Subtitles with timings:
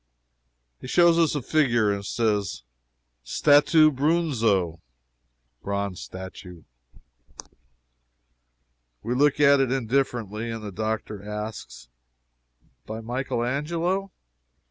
[0.79, 2.63] He shows us a figure and says:
[3.23, 4.79] "Statoo brunzo."
[5.61, 6.63] (Bronze statue.)
[9.03, 11.87] We look at it indifferently and the doctor asks:
[12.87, 14.11] "By Michael Angelo?"